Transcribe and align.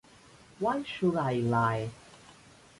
Why 0.57 0.81
should 0.81 1.15
I 1.15 1.33
lie? 1.35 1.91